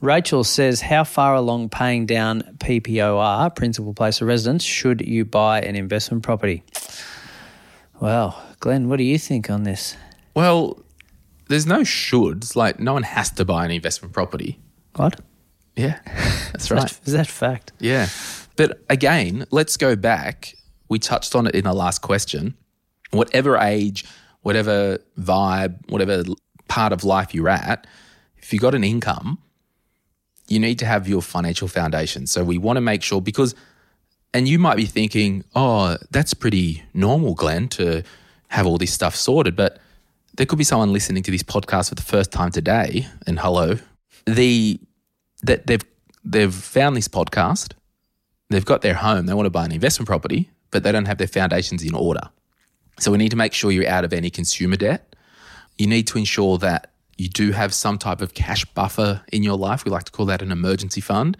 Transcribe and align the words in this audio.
Rachel 0.00 0.44
says, 0.44 0.80
How 0.80 1.04
far 1.04 1.34
along 1.34 1.68
paying 1.68 2.06
down 2.06 2.42
PPOR, 2.58 3.54
principal 3.54 3.92
place 3.94 4.20
of 4.20 4.28
residence, 4.28 4.64
should 4.64 5.00
you 5.02 5.24
buy 5.24 5.60
an 5.60 5.76
investment 5.76 6.22
property? 6.22 6.62
Well, 8.00 8.42
Glen, 8.60 8.88
what 8.88 8.96
do 8.96 9.04
you 9.04 9.18
think 9.18 9.50
on 9.50 9.64
this? 9.64 9.96
Well, 10.34 10.82
there's 11.48 11.66
no 11.66 11.80
shoulds. 11.80 12.56
Like, 12.56 12.80
no 12.80 12.94
one 12.94 13.02
has 13.02 13.30
to 13.32 13.44
buy 13.44 13.64
an 13.64 13.70
investment 13.70 14.14
property. 14.14 14.58
What? 14.96 15.20
Yeah, 15.76 15.98
that's 16.52 16.70
right. 16.70 16.98
is 17.04 17.12
that 17.12 17.26
fact? 17.26 17.72
Yeah. 17.78 18.08
But 18.56 18.82
again, 18.88 19.46
let's 19.50 19.76
go 19.76 19.96
back. 19.96 20.54
We 20.88 20.98
touched 20.98 21.34
on 21.34 21.46
it 21.46 21.54
in 21.54 21.64
the 21.64 21.72
last 21.72 22.00
question. 22.00 22.54
Whatever 23.10 23.56
age, 23.56 24.04
whatever 24.42 24.98
vibe, 25.18 25.76
whatever 25.90 26.24
part 26.68 26.92
of 26.92 27.04
life 27.04 27.34
you're 27.34 27.48
at, 27.48 27.86
if 28.38 28.52
you've 28.52 28.62
got 28.62 28.74
an 28.74 28.84
income, 28.84 29.38
you 30.50 30.58
need 30.58 30.78
to 30.80 30.86
have 30.86 31.08
your 31.08 31.22
financial 31.22 31.68
foundation. 31.68 32.26
So 32.26 32.44
we 32.44 32.58
want 32.58 32.76
to 32.76 32.80
make 32.80 33.02
sure 33.02 33.22
because, 33.22 33.54
and 34.34 34.48
you 34.48 34.58
might 34.58 34.76
be 34.76 34.84
thinking, 34.84 35.44
oh, 35.54 35.96
that's 36.10 36.34
pretty 36.34 36.82
normal, 36.92 37.34
Glen, 37.34 37.68
to 37.68 38.02
have 38.48 38.66
all 38.66 38.76
this 38.76 38.92
stuff 38.92 39.14
sorted. 39.14 39.54
But 39.54 39.78
there 40.34 40.46
could 40.46 40.58
be 40.58 40.64
someone 40.64 40.92
listening 40.92 41.22
to 41.22 41.30
this 41.30 41.44
podcast 41.44 41.90
for 41.90 41.94
the 41.94 42.02
first 42.02 42.32
time 42.32 42.50
today, 42.50 43.06
and 43.26 43.38
hello, 43.38 43.78
the 44.26 44.80
that 45.42 45.66
they've 45.66 45.84
they've 46.24 46.54
found 46.54 46.96
this 46.96 47.08
podcast, 47.08 47.72
they've 48.50 48.64
got 48.64 48.82
their 48.82 48.94
home, 48.94 49.26
they 49.26 49.34
want 49.34 49.46
to 49.46 49.50
buy 49.50 49.64
an 49.64 49.72
investment 49.72 50.06
property, 50.08 50.50
but 50.70 50.82
they 50.82 50.92
don't 50.92 51.06
have 51.06 51.18
their 51.18 51.28
foundations 51.28 51.82
in 51.82 51.94
order. 51.94 52.28
So 52.98 53.10
we 53.10 53.18
need 53.18 53.30
to 53.30 53.36
make 53.36 53.54
sure 53.54 53.70
you're 53.70 53.88
out 53.88 54.04
of 54.04 54.12
any 54.12 54.30
consumer 54.30 54.76
debt. 54.76 55.14
You 55.78 55.86
need 55.86 56.06
to 56.08 56.18
ensure 56.18 56.58
that 56.58 56.89
you 57.20 57.28
do 57.28 57.52
have 57.52 57.74
some 57.74 57.98
type 57.98 58.22
of 58.22 58.32
cash 58.32 58.64
buffer 58.64 59.22
in 59.30 59.42
your 59.42 59.58
life. 59.58 59.84
We 59.84 59.90
like 59.90 60.04
to 60.04 60.12
call 60.12 60.24
that 60.26 60.40
an 60.40 60.50
emergency 60.50 61.02
fund. 61.02 61.36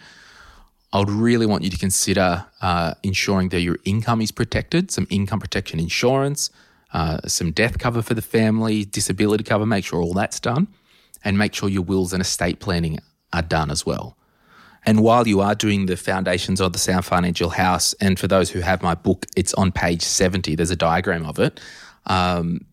I 0.92 0.98
would 0.98 1.08
really 1.08 1.46
want 1.46 1.64
you 1.64 1.70
to 1.70 1.78
consider 1.78 2.44
uh, 2.60 2.94
ensuring 3.02 3.48
that 3.48 3.60
your 3.60 3.78
income 3.84 4.20
is 4.20 4.30
protected, 4.30 4.90
some 4.90 5.06
income 5.08 5.40
protection 5.40 5.80
insurance, 5.80 6.50
uh, 6.92 7.20
some 7.26 7.52
death 7.52 7.78
cover 7.78 8.02
for 8.02 8.12
the 8.12 8.20
family, 8.20 8.84
disability 8.84 9.42
cover, 9.42 9.64
make 9.64 9.84
sure 9.86 10.02
all 10.02 10.12
that's 10.12 10.38
done, 10.38 10.68
and 11.24 11.38
make 11.38 11.54
sure 11.54 11.68
your 11.68 11.82
wills 11.82 12.12
and 12.12 12.20
estate 12.20 12.60
planning 12.60 12.98
are 13.32 13.42
done 13.42 13.70
as 13.70 13.86
well. 13.86 14.18
And 14.84 15.00
while 15.00 15.26
you 15.26 15.40
are 15.40 15.54
doing 15.54 15.86
the 15.86 15.96
foundations 15.96 16.60
of 16.60 16.74
the 16.74 16.78
Sound 16.78 17.06
Financial 17.06 17.50
House, 17.50 17.94
and 18.02 18.18
for 18.18 18.28
those 18.28 18.50
who 18.50 18.60
have 18.60 18.82
my 18.82 18.94
book, 18.94 19.24
it's 19.34 19.54
on 19.54 19.72
page 19.72 20.02
70, 20.02 20.56
there's 20.56 20.70
a 20.70 20.76
diagram 20.76 21.24
of 21.24 21.38
it. 21.38 21.58
Um, 22.06 22.66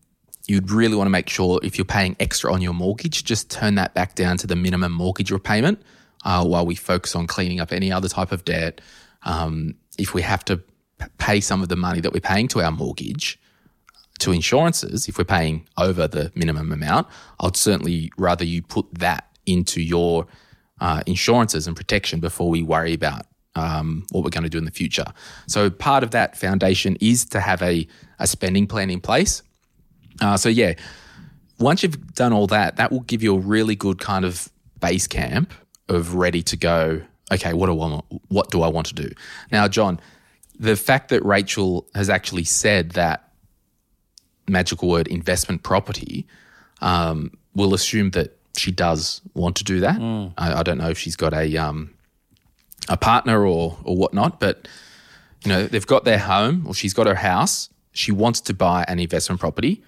you'd 0.48 0.70
really 0.70 0.96
want 0.96 1.06
to 1.06 1.10
make 1.10 1.28
sure 1.28 1.60
if 1.62 1.78
you're 1.78 1.84
paying 1.84 2.16
extra 2.18 2.52
on 2.52 2.62
your 2.62 2.72
mortgage, 2.72 3.22
just 3.22 3.50
turn 3.50 3.76
that 3.76 3.94
back 3.94 4.14
down 4.14 4.38
to 4.38 4.46
the 4.46 4.56
minimum 4.56 4.92
mortgage 4.92 5.30
repayment 5.30 5.80
uh, 6.24 6.44
while 6.44 6.66
we 6.66 6.74
focus 6.74 7.14
on 7.14 7.26
cleaning 7.26 7.60
up 7.60 7.72
any 7.72 7.92
other 7.92 8.08
type 8.08 8.32
of 8.32 8.44
debt. 8.44 8.80
Um, 9.22 9.74
if 9.98 10.14
we 10.14 10.22
have 10.22 10.44
to 10.46 10.60
pay 11.18 11.40
some 11.40 11.62
of 11.62 11.68
the 11.68 11.76
money 11.76 12.00
that 12.00 12.12
we're 12.12 12.20
paying 12.20 12.48
to 12.48 12.62
our 12.62 12.72
mortgage 12.72 13.38
to 14.20 14.32
insurances, 14.32 15.06
if 15.06 15.18
we're 15.18 15.24
paying 15.24 15.68
over 15.76 16.08
the 16.08 16.32
minimum 16.34 16.72
amount, 16.72 17.06
I'd 17.40 17.56
certainly 17.56 18.10
rather 18.16 18.44
you 18.44 18.62
put 18.62 18.86
that 18.94 19.28
into 19.46 19.82
your 19.82 20.26
uh, 20.80 21.02
insurances 21.06 21.66
and 21.66 21.76
protection 21.76 22.20
before 22.20 22.48
we 22.48 22.62
worry 22.62 22.94
about 22.94 23.26
um, 23.54 24.06
what 24.12 24.24
we're 24.24 24.30
going 24.30 24.44
to 24.44 24.48
do 24.48 24.58
in 24.58 24.64
the 24.64 24.70
future. 24.70 25.06
So 25.46 25.68
part 25.68 26.02
of 26.02 26.12
that 26.12 26.36
foundation 26.36 26.96
is 27.00 27.24
to 27.26 27.40
have 27.40 27.60
a, 27.62 27.86
a 28.18 28.26
spending 28.26 28.66
plan 28.66 28.88
in 28.88 29.00
place. 29.00 29.42
Uh, 30.20 30.36
so 30.36 30.48
yeah, 30.48 30.74
once 31.58 31.82
you've 31.82 32.14
done 32.14 32.32
all 32.32 32.46
that, 32.48 32.76
that 32.76 32.90
will 32.90 33.00
give 33.00 33.22
you 33.22 33.34
a 33.34 33.38
really 33.38 33.74
good 33.76 33.98
kind 33.98 34.24
of 34.24 34.48
base 34.80 35.06
camp 35.06 35.52
of 35.88 36.14
ready 36.14 36.42
to 36.42 36.56
go. 36.56 37.02
Okay, 37.32 37.52
what 37.52 37.66
do 37.66 37.72
I 37.72 37.74
want? 37.74 38.04
What 38.28 38.50
do 38.50 38.62
I 38.62 38.68
want 38.68 38.86
to 38.88 38.94
do 38.94 39.10
now, 39.52 39.68
John? 39.68 40.00
The 40.58 40.76
fact 40.76 41.10
that 41.10 41.24
Rachel 41.24 41.86
has 41.94 42.08
actually 42.10 42.44
said 42.44 42.90
that 42.92 43.30
magical 44.48 44.88
word 44.88 45.06
investment 45.08 45.62
property, 45.62 46.26
um, 46.80 47.30
we'll 47.54 47.74
assume 47.74 48.10
that 48.10 48.36
she 48.56 48.72
does 48.72 49.20
want 49.34 49.56
to 49.56 49.64
do 49.64 49.80
that. 49.80 50.00
I, 50.38 50.60
I 50.60 50.62
don't 50.62 50.78
know 50.78 50.88
if 50.88 50.98
she's 50.98 51.16
got 51.16 51.32
a 51.34 51.56
um, 51.56 51.94
a 52.88 52.96
partner 52.96 53.46
or 53.46 53.76
or 53.84 53.96
whatnot, 53.96 54.40
but 54.40 54.66
you 55.44 55.50
know 55.50 55.66
they've 55.66 55.86
got 55.86 56.04
their 56.04 56.18
home 56.18 56.66
or 56.66 56.74
she's 56.74 56.94
got 56.94 57.06
her 57.06 57.14
house. 57.14 57.68
She 57.92 58.10
wants 58.12 58.40
to 58.42 58.54
buy 58.54 58.84
an 58.88 58.98
investment 58.98 59.40
property. 59.40 59.82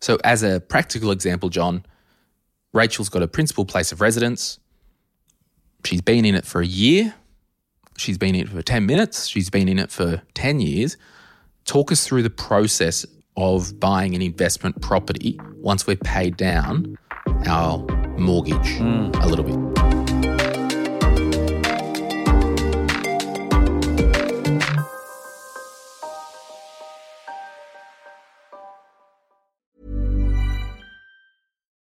So, 0.00 0.18
as 0.24 0.42
a 0.42 0.60
practical 0.60 1.10
example, 1.10 1.48
John, 1.48 1.84
Rachel's 2.72 3.08
got 3.08 3.22
a 3.22 3.28
principal 3.28 3.64
place 3.64 3.92
of 3.92 4.00
residence. 4.00 4.58
She's 5.84 6.00
been 6.00 6.24
in 6.24 6.34
it 6.34 6.44
for 6.44 6.60
a 6.60 6.66
year. 6.66 7.14
She's 7.96 8.18
been 8.18 8.34
in 8.34 8.42
it 8.42 8.48
for 8.48 8.62
10 8.62 8.86
minutes. 8.86 9.28
She's 9.28 9.50
been 9.50 9.68
in 9.68 9.78
it 9.78 9.90
for 9.90 10.22
10 10.34 10.60
years. 10.60 10.96
Talk 11.64 11.92
us 11.92 12.06
through 12.06 12.22
the 12.22 12.30
process 12.30 13.06
of 13.36 13.78
buying 13.80 14.14
an 14.14 14.22
investment 14.22 14.80
property 14.80 15.38
once 15.56 15.86
we've 15.86 16.00
paid 16.00 16.36
down 16.36 16.96
our 17.46 17.78
mortgage 18.18 18.76
hmm. 18.76 19.10
a 19.20 19.26
little 19.26 19.44
bit. 19.44 19.83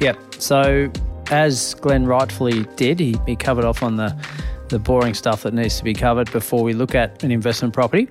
Yep. 0.00 0.34
So, 0.34 0.90
as 1.30 1.74
Glen 1.74 2.06
rightfully 2.06 2.64
did, 2.76 3.00
he, 3.00 3.16
he 3.26 3.34
covered 3.34 3.64
off 3.64 3.82
on 3.82 3.96
the, 3.96 4.16
the 4.68 4.78
boring 4.78 5.14
stuff 5.14 5.42
that 5.42 5.54
needs 5.54 5.78
to 5.78 5.84
be 5.84 5.94
covered 5.94 6.30
before 6.32 6.62
we 6.62 6.72
look 6.72 6.94
at 6.94 7.22
an 7.24 7.30
investment 7.30 7.74
property. 7.74 8.08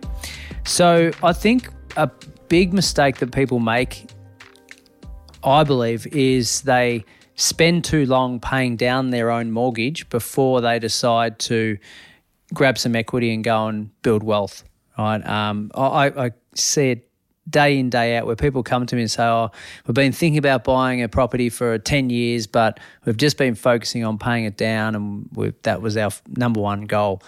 So, 0.66 1.12
I 1.24 1.34
think 1.34 1.70
a 1.96 2.10
big 2.50 2.74
mistake 2.74 3.18
that 3.18 3.32
people 3.32 3.60
make, 3.60 4.10
I 5.44 5.64
believe, 5.64 6.08
is 6.08 6.62
they 6.62 7.06
spend 7.36 7.84
too 7.84 8.06
long 8.06 8.40
paying 8.40 8.78
down 8.78 9.10
their 9.10 9.30
own 9.30 9.52
mortgage 9.52 10.10
before 10.10 10.62
they 10.62 10.80
decide 10.80 11.38
to 11.38 11.78
grab 12.54 12.78
some 12.78 12.96
equity 12.96 13.34
and 13.34 13.44
go 13.44 13.68
and 13.68 14.02
build 14.02 14.24
wealth. 14.24 14.64
Right? 14.98 15.26
Um, 15.26 15.72
I, 15.76 16.08
I 16.08 16.32
see 16.56 16.92
it 16.92 17.10
day 17.50 17.78
in 17.78 17.90
day 17.90 18.18
out 18.18 18.26
where 18.26 18.36
people 18.36 18.64
come 18.64 18.86
to 18.86 18.96
me 18.96 19.04
and 19.04 19.12
say, 19.12 19.24
"Oh, 19.24 19.52
we've 19.86 19.94
been 19.94 20.12
thinking 20.12 20.38
about 20.38 20.64
buying 20.64 21.02
a 21.02 21.10
property 21.10 21.50
for 21.50 21.78
ten 21.78 22.10
years, 22.10 22.48
but 22.48 22.80
we've 23.06 23.18
just 23.18 23.38
been 23.38 23.56
focusing 23.56 24.04
on 24.04 24.18
paying 24.18 24.46
it 24.46 24.58
down, 24.58 24.96
and 24.96 25.56
that 25.64 25.82
was 25.82 25.98
our 25.98 26.12
number 26.36 26.60
one 26.60 26.86
goal." 26.86 27.22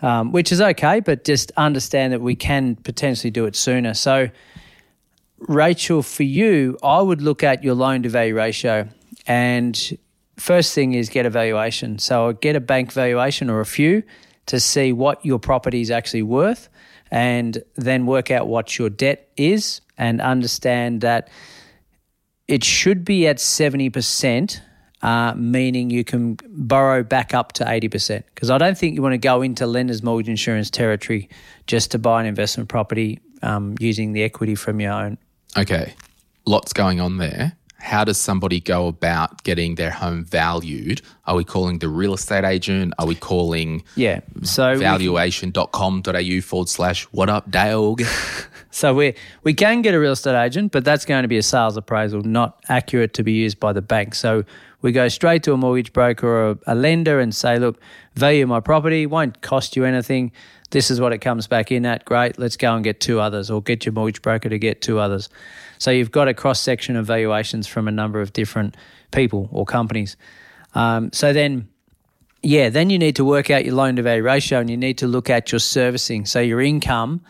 Um, 0.00 0.30
which 0.30 0.52
is 0.52 0.60
okay, 0.60 1.00
but 1.00 1.24
just 1.24 1.50
understand 1.56 2.12
that 2.12 2.20
we 2.20 2.36
can 2.36 2.76
potentially 2.76 3.32
do 3.32 3.46
it 3.46 3.56
sooner. 3.56 3.94
So, 3.94 4.28
Rachel, 5.40 6.02
for 6.02 6.22
you, 6.22 6.78
I 6.84 7.00
would 7.00 7.20
look 7.20 7.42
at 7.42 7.64
your 7.64 7.74
loan 7.74 8.04
to 8.04 8.08
value 8.08 8.36
ratio. 8.36 8.88
And 9.26 9.98
first 10.36 10.74
thing 10.74 10.94
is 10.94 11.08
get 11.08 11.26
a 11.26 11.30
valuation. 11.30 11.98
So 11.98 12.32
get 12.32 12.56
a 12.56 12.60
bank 12.60 12.92
valuation 12.92 13.50
or 13.50 13.60
a 13.60 13.66
few 13.66 14.02
to 14.46 14.58
see 14.58 14.92
what 14.92 15.24
your 15.24 15.38
property 15.38 15.80
is 15.80 15.90
actually 15.90 16.22
worth 16.22 16.68
and 17.10 17.62
then 17.76 18.06
work 18.06 18.30
out 18.30 18.48
what 18.48 18.78
your 18.78 18.90
debt 18.90 19.28
is 19.36 19.80
and 19.96 20.20
understand 20.20 21.00
that 21.00 21.28
it 22.46 22.64
should 22.64 23.04
be 23.04 23.26
at 23.26 23.36
70%, 23.36 24.60
uh, 25.02 25.34
meaning 25.34 25.90
you 25.90 26.04
can 26.04 26.38
borrow 26.48 27.02
back 27.02 27.34
up 27.34 27.52
to 27.54 27.64
80%. 27.64 28.24
Because 28.34 28.50
I 28.50 28.58
don't 28.58 28.76
think 28.76 28.94
you 28.94 29.02
want 29.02 29.12
to 29.12 29.18
go 29.18 29.42
into 29.42 29.66
lender's 29.66 30.02
mortgage 30.02 30.28
insurance 30.28 30.70
territory 30.70 31.28
just 31.66 31.90
to 31.92 31.98
buy 31.98 32.20
an 32.20 32.26
investment 32.26 32.68
property 32.68 33.20
um, 33.42 33.76
using 33.78 34.12
the 34.12 34.22
equity 34.22 34.54
from 34.54 34.80
your 34.80 34.92
own. 34.92 35.18
Okay, 35.56 35.94
lots 36.46 36.72
going 36.72 37.00
on 37.00 37.18
there. 37.18 37.57
How 37.78 38.04
does 38.04 38.18
somebody 38.18 38.60
go 38.60 38.88
about 38.88 39.44
getting 39.44 39.76
their 39.76 39.90
home 39.90 40.24
valued? 40.24 41.00
Are 41.26 41.36
we 41.36 41.44
calling 41.44 41.78
the 41.78 41.88
real 41.88 42.12
estate 42.14 42.44
agent? 42.44 42.92
Are 42.98 43.06
we 43.06 43.14
calling 43.14 43.84
Yeah. 43.94 44.20
So 44.42 44.76
valuation.com.au 44.76 46.40
forward 46.40 46.68
slash 46.68 47.04
what 47.04 47.28
up, 47.28 47.50
Dale? 47.50 47.96
So 48.70 48.94
we 48.94 49.14
we 49.44 49.54
can 49.54 49.80
get 49.80 49.94
a 49.94 49.98
real 49.98 50.12
estate 50.12 50.40
agent, 50.40 50.72
but 50.72 50.84
that's 50.84 51.06
going 51.06 51.22
to 51.22 51.28
be 51.28 51.38
a 51.38 51.42
sales 51.42 51.76
appraisal, 51.76 52.20
not 52.20 52.62
accurate 52.68 53.14
to 53.14 53.22
be 53.22 53.32
used 53.32 53.58
by 53.58 53.72
the 53.72 53.80
bank. 53.80 54.14
So 54.14 54.44
we 54.82 54.92
go 54.92 55.08
straight 55.08 55.42
to 55.44 55.52
a 55.54 55.56
mortgage 55.56 55.92
broker 55.92 56.28
or 56.28 56.50
a, 56.50 56.58
a 56.66 56.74
lender 56.74 57.18
and 57.18 57.34
say, 57.34 57.58
look, 57.58 57.80
value 58.14 58.46
my 58.46 58.60
property, 58.60 59.06
won't 59.06 59.40
cost 59.40 59.74
you 59.74 59.84
anything. 59.84 60.32
This 60.70 60.90
is 60.90 61.00
what 61.00 61.12
it 61.12 61.18
comes 61.18 61.46
back 61.46 61.72
in 61.72 61.86
at. 61.86 62.04
Great, 62.04 62.38
let's 62.38 62.56
go 62.56 62.74
and 62.74 62.84
get 62.84 63.00
two 63.00 63.20
others, 63.20 63.50
or 63.50 63.62
get 63.62 63.86
your 63.86 63.92
mortgage 63.92 64.20
broker 64.22 64.48
to 64.48 64.58
get 64.58 64.82
two 64.82 64.98
others. 64.98 65.28
So 65.78 65.90
you've 65.90 66.10
got 66.10 66.28
a 66.28 66.34
cross 66.34 66.60
section 66.60 66.96
of 66.96 67.06
valuations 67.06 67.66
from 67.66 67.88
a 67.88 67.92
number 67.92 68.20
of 68.20 68.32
different 68.32 68.76
people 69.10 69.48
or 69.52 69.64
companies. 69.64 70.16
Um, 70.74 71.10
so 71.12 71.32
then 71.32 71.68
yeah, 72.42 72.68
then 72.68 72.90
you 72.90 72.98
need 72.98 73.16
to 73.16 73.24
work 73.24 73.50
out 73.50 73.64
your 73.64 73.74
loan 73.74 73.96
to 73.96 74.02
value 74.02 74.22
ratio 74.22 74.60
and 74.60 74.70
you 74.70 74.76
need 74.76 74.98
to 74.98 75.06
look 75.06 75.28
at 75.28 75.50
your 75.50 75.58
servicing. 75.58 76.24
So 76.24 76.40
your 76.40 76.60
income 76.60 77.22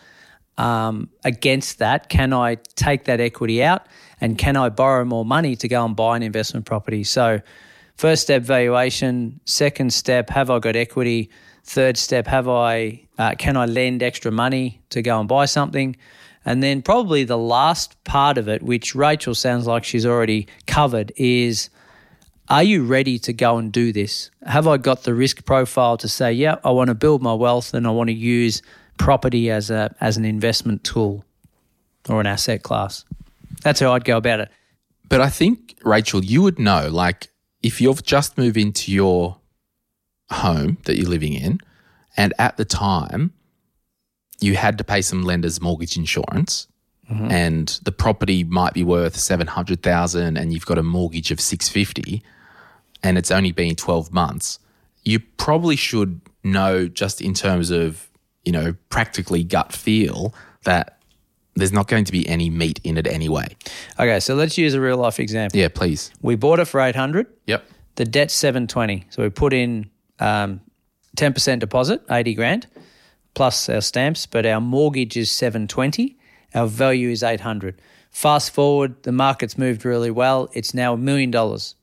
um, 0.57 1.09
against 1.23 1.79
that, 1.79 2.09
can 2.09 2.31
I 2.33 2.55
take 2.75 3.05
that 3.05 3.19
equity 3.19 3.63
out 3.63 3.87
and 4.21 4.37
can 4.37 4.55
I 4.55 4.69
borrow 4.69 5.05
more 5.05 5.25
money 5.25 5.55
to 5.57 5.67
go 5.67 5.83
and 5.83 5.95
buy 5.95 6.15
an 6.15 6.23
investment 6.23 6.65
property? 6.65 7.03
So, 7.03 7.41
first 7.99 8.21
step 8.21 8.43
valuation, 8.43 9.41
second 9.43 9.91
step, 9.91 10.29
have 10.29 10.49
I 10.49 10.59
got 10.59 10.77
equity? 10.77 11.29
Third 11.65 11.97
step, 11.97 12.27
have 12.27 12.47
I 12.47 13.05
uh, 13.17 13.35
can 13.35 13.57
I 13.57 13.65
lend 13.65 14.01
extra 14.01 14.31
money 14.31 14.81
to 14.91 15.01
go 15.01 15.19
and 15.19 15.27
buy 15.27 15.45
something? 15.45 15.97
And 16.45 16.63
then 16.63 16.81
probably 16.81 17.25
the 17.25 17.37
last 17.37 18.01
part 18.05 18.37
of 18.37 18.47
it, 18.47 18.63
which 18.63 18.95
Rachel 18.95 19.35
sounds 19.35 19.67
like 19.67 19.83
she's 19.83 20.05
already 20.05 20.47
covered, 20.65 21.11
is 21.17 21.69
are 22.47 22.63
you 22.63 22.85
ready 22.85 23.19
to 23.19 23.33
go 23.33 23.57
and 23.57 23.69
do 23.69 23.91
this? 23.91 24.31
Have 24.45 24.65
I 24.65 24.77
got 24.77 25.03
the 25.03 25.13
risk 25.13 25.43
profile 25.45 25.97
to 25.97 26.07
say, 26.07 26.31
yeah, 26.31 26.55
I 26.63 26.71
want 26.71 26.87
to 26.87 26.95
build 26.95 27.21
my 27.21 27.33
wealth 27.33 27.73
and 27.73 27.85
I 27.85 27.91
want 27.91 28.07
to 28.07 28.15
use 28.15 28.61
property 28.97 29.51
as 29.51 29.69
a 29.69 29.93
as 29.99 30.15
an 30.15 30.23
investment 30.23 30.85
tool 30.85 31.25
or 32.07 32.21
an 32.21 32.27
asset 32.27 32.63
class? 32.63 33.03
That's 33.61 33.81
how 33.81 33.91
I'd 33.91 34.05
go 34.05 34.15
about 34.15 34.39
it. 34.39 34.49
But 35.09 35.19
I 35.19 35.29
think, 35.29 35.75
Rachel, 35.83 36.23
you 36.23 36.41
would 36.43 36.59
know, 36.59 36.87
like, 36.89 37.27
if 37.61 37.81
you've 37.81 38.03
just 38.03 38.37
moved 38.37 38.57
into 38.57 38.91
your 38.91 39.37
home 40.31 40.77
that 40.85 40.97
you're 40.97 41.09
living 41.09 41.33
in, 41.33 41.59
and 42.17 42.33
at 42.37 42.57
the 42.57 42.65
time 42.65 43.33
you 44.39 44.55
had 44.55 44.77
to 44.77 44.83
pay 44.83 45.01
some 45.01 45.23
lender's 45.23 45.59
mortgage 45.59 45.97
insurance, 45.97 46.67
mm-hmm. 47.11 47.29
and 47.29 47.79
the 47.83 47.91
property 47.91 48.43
might 48.43 48.73
be 48.73 48.83
worth 48.83 49.15
seven 49.15 49.47
hundred 49.47 49.83
thousand, 49.83 50.37
and 50.37 50.53
you've 50.53 50.65
got 50.65 50.77
a 50.77 50.83
mortgage 50.83 51.31
of 51.31 51.39
six 51.39 51.67
fifty, 51.69 52.23
and 53.03 53.17
it's 53.17 53.31
only 53.31 53.51
been 53.51 53.75
twelve 53.75 54.13
months, 54.13 54.59
you 55.03 55.19
probably 55.19 55.75
should 55.75 56.21
know 56.43 56.87
just 56.87 57.21
in 57.21 57.33
terms 57.33 57.71
of 57.71 58.07
you 58.45 58.51
know 58.51 58.75
practically 58.89 59.43
gut 59.43 59.73
feel 59.73 60.33
that 60.63 60.98
there's 61.59 61.71
not 61.71 61.87
going 61.87 62.05
to 62.05 62.11
be 62.11 62.27
any 62.27 62.49
meat 62.49 62.79
in 62.83 62.97
it 62.97 63.07
anyway. 63.07 63.55
Okay, 63.99 64.19
so 64.19 64.35
let's 64.35 64.57
use 64.57 64.73
a 64.73 64.81
real 64.81 64.97
life 64.97 65.19
example. 65.19 65.59
Yeah, 65.59 65.69
please. 65.69 66.11
We 66.21 66.35
bought 66.35 66.59
it 66.59 66.65
for 66.65 66.81
800. 66.81 67.27
Yep. 67.47 67.65
The 67.95 68.05
debt's 68.05 68.33
720. 68.33 69.07
So 69.09 69.23
we 69.23 69.29
put 69.29 69.53
in 69.53 69.89
um, 70.19 70.61
10% 71.17 71.59
deposit, 71.59 72.01
80 72.09 72.33
grand, 72.33 72.67
plus 73.33 73.69
our 73.69 73.81
stamps, 73.81 74.25
but 74.25 74.45
our 74.45 74.61
mortgage 74.61 75.17
is 75.17 75.31
720. 75.31 76.17
Our 76.55 76.67
value 76.67 77.09
is 77.09 77.23
800. 77.23 77.81
Fast 78.09 78.51
forward, 78.51 79.03
the 79.03 79.11
market's 79.11 79.57
moved 79.57 79.85
really 79.85 80.11
well. 80.11 80.49
It's 80.53 80.73
now 80.73 80.93
a 80.93 80.97
million 80.97 81.31
dollars. 81.31 81.75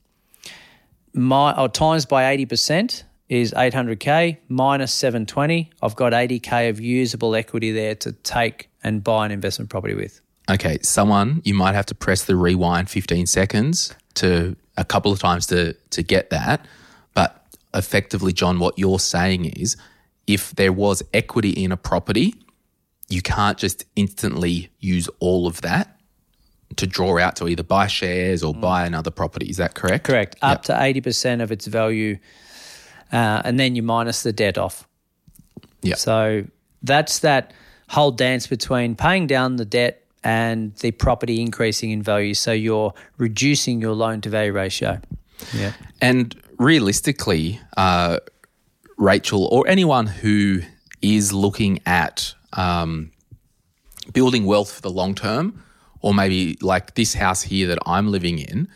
My 1.12 1.56
or 1.56 1.68
times 1.68 2.04
by 2.04 2.36
80% 2.36 3.04
is 3.28 3.52
800k 3.52 4.38
minus 4.48 4.92
720. 4.92 5.70
I've 5.82 5.96
got 5.96 6.12
80k 6.12 6.68
of 6.68 6.80
usable 6.80 7.34
equity 7.34 7.72
there 7.72 7.94
to 7.96 8.12
take 8.12 8.68
and 8.86 9.02
buy 9.02 9.26
an 9.26 9.32
investment 9.32 9.68
property 9.68 9.94
with. 9.94 10.20
Okay, 10.48 10.78
someone 10.80 11.42
you 11.44 11.54
might 11.54 11.74
have 11.74 11.86
to 11.86 11.94
press 11.94 12.24
the 12.24 12.36
rewind 12.36 12.88
15 12.88 13.26
seconds 13.26 13.92
to 14.14 14.54
a 14.76 14.84
couple 14.84 15.10
of 15.10 15.18
times 15.18 15.46
to 15.48 15.72
to 15.90 16.02
get 16.02 16.30
that. 16.30 16.64
But 17.12 17.44
effectively, 17.74 18.32
John, 18.32 18.60
what 18.60 18.78
you're 18.78 19.00
saying 19.00 19.46
is 19.46 19.76
if 20.28 20.54
there 20.54 20.72
was 20.72 21.02
equity 21.12 21.50
in 21.50 21.72
a 21.72 21.76
property, 21.76 22.34
you 23.08 23.22
can't 23.22 23.58
just 23.58 23.84
instantly 23.96 24.70
use 24.78 25.08
all 25.18 25.48
of 25.48 25.62
that 25.62 25.98
to 26.76 26.86
draw 26.86 27.18
out 27.18 27.34
to 27.36 27.48
either 27.48 27.62
buy 27.64 27.88
shares 27.88 28.42
or 28.42 28.54
buy 28.54 28.86
another 28.86 29.10
property. 29.10 29.46
Is 29.46 29.56
that 29.56 29.74
correct? 29.74 30.04
Correct. 30.04 30.36
Up 30.42 30.62
to 30.64 30.72
80% 30.72 31.42
of 31.42 31.52
its 31.52 31.66
value. 31.66 32.18
Uh, 33.12 33.40
and 33.44 33.58
then 33.58 33.76
you 33.76 33.82
minus 33.82 34.24
the 34.24 34.32
debt 34.32 34.58
off. 34.58 34.86
Yeah. 35.82 35.94
So 35.94 36.44
that's 36.82 37.20
that 37.20 37.52
whole 37.88 38.10
dance 38.10 38.46
between 38.46 38.96
paying 38.96 39.26
down 39.26 39.56
the 39.56 39.64
debt 39.64 40.02
and 40.24 40.74
the 40.76 40.90
property 40.90 41.40
increasing 41.40 41.90
in 41.90 42.02
value. 42.02 42.34
So 42.34 42.52
you're 42.52 42.92
reducing 43.16 43.80
your 43.80 43.92
loan 43.92 44.20
to 44.22 44.28
value 44.28 44.52
ratio. 44.52 45.00
Yeah. 45.54 45.72
And 46.00 46.34
realistically, 46.58 47.60
uh, 47.76 48.18
Rachel, 48.98 49.46
or 49.52 49.68
anyone 49.68 50.06
who 50.06 50.62
is 51.02 51.32
looking 51.32 51.80
at 51.86 52.34
um, 52.54 53.12
building 54.12 54.46
wealth 54.46 54.72
for 54.72 54.80
the 54.80 54.90
long 54.90 55.14
term, 55.14 55.62
or 56.00 56.14
maybe 56.14 56.56
like 56.60 56.94
this 56.94 57.14
house 57.14 57.42
here 57.42 57.68
that 57.68 57.78
I'm 57.86 58.08
living 58.10 58.38
in, 58.38 58.68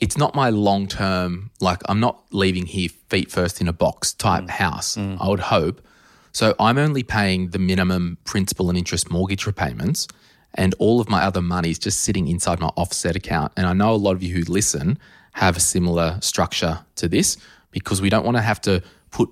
it's 0.00 0.16
not 0.16 0.34
my 0.34 0.50
long 0.50 0.86
term, 0.86 1.50
like 1.60 1.80
I'm 1.88 2.00
not 2.00 2.22
leaving 2.30 2.66
here 2.66 2.88
feet 3.08 3.30
first 3.30 3.60
in 3.60 3.68
a 3.68 3.72
box 3.72 4.12
type 4.12 4.48
house, 4.48 4.96
I 4.96 5.28
would 5.28 5.40
hope. 5.40 5.80
So 6.32 6.54
I'm 6.58 6.78
only 6.78 7.02
paying 7.02 7.50
the 7.50 7.58
minimum 7.58 8.18
principal 8.24 8.68
and 8.68 8.78
interest 8.78 9.10
mortgage 9.10 9.46
repayments, 9.46 10.08
and 10.54 10.74
all 10.78 11.00
of 11.00 11.08
my 11.08 11.22
other 11.22 11.42
money 11.42 11.70
is 11.70 11.78
just 11.78 12.00
sitting 12.00 12.28
inside 12.28 12.60
my 12.60 12.68
offset 12.76 13.16
account. 13.16 13.52
And 13.56 13.66
I 13.66 13.72
know 13.72 13.94
a 13.94 13.96
lot 13.96 14.12
of 14.16 14.22
you 14.22 14.34
who 14.34 14.50
listen 14.50 14.98
have 15.32 15.56
a 15.56 15.60
similar 15.60 16.18
structure 16.20 16.80
to 16.96 17.08
this 17.08 17.36
because 17.70 18.02
we 18.02 18.10
don't 18.10 18.24
want 18.24 18.36
to 18.36 18.42
have 18.42 18.60
to 18.62 18.82
put 19.10 19.30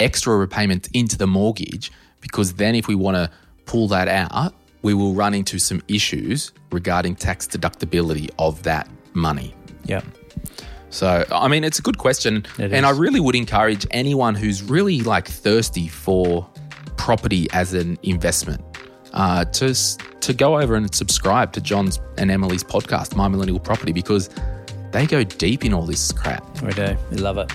extra 0.00 0.36
repayments 0.36 0.88
into 0.92 1.16
the 1.16 1.26
mortgage 1.26 1.90
because 2.20 2.54
then 2.54 2.74
if 2.74 2.88
we 2.88 2.94
want 2.94 3.16
to 3.16 3.30
pull 3.64 3.88
that 3.88 4.08
out, 4.08 4.54
we 4.82 4.94
will 4.94 5.14
run 5.14 5.34
into 5.34 5.58
some 5.58 5.82
issues 5.88 6.52
regarding 6.70 7.16
tax 7.16 7.46
deductibility 7.46 8.30
of 8.38 8.62
that 8.62 8.88
money. 9.14 9.54
Yeah. 9.84 10.02
So, 10.90 11.24
I 11.30 11.48
mean, 11.48 11.64
it's 11.64 11.78
a 11.78 11.82
good 11.82 11.98
question. 11.98 12.46
It 12.58 12.72
and 12.72 12.74
is. 12.74 12.84
I 12.84 12.90
really 12.90 13.20
would 13.20 13.34
encourage 13.34 13.86
anyone 13.90 14.34
who's 14.34 14.62
really 14.62 15.00
like 15.00 15.28
thirsty 15.28 15.88
for 15.88 16.48
property 16.96 17.46
as 17.52 17.74
an 17.74 17.98
investment 18.02 18.62
uh, 19.12 19.44
to, 19.44 19.74
to 20.20 20.32
go 20.32 20.58
over 20.60 20.74
and 20.74 20.92
subscribe 20.94 21.52
to 21.52 21.60
John's 21.60 22.00
and 22.16 22.30
Emily's 22.30 22.64
podcast, 22.64 23.16
My 23.16 23.28
Millennial 23.28 23.60
Property, 23.60 23.92
because 23.92 24.30
they 24.92 25.06
go 25.06 25.24
deep 25.24 25.64
in 25.64 25.74
all 25.74 25.82
this 25.82 26.12
crap. 26.12 26.62
We 26.62 26.72
do. 26.72 26.96
We 27.10 27.18
love 27.18 27.38
it. 27.38 27.54